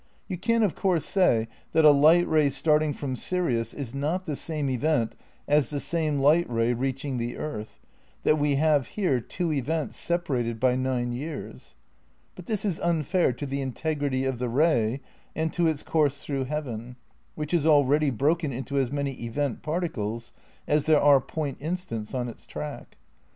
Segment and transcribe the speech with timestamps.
[0.27, 4.35] You can of course say that a light ray starting from Sirius is not the
[4.35, 5.15] same event
[5.47, 7.79] as the same light ray reaching the earth,
[8.23, 11.75] that we have here two events separated by nine years.
[12.33, 15.01] But this is unfair to the integrity of the ray
[15.35, 16.95] and to its course through heaven,
[17.35, 20.33] which is already broken into as many event particles
[20.67, 22.97] as there are point instants on its track.